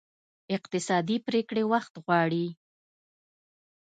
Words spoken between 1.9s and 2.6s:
غواړي.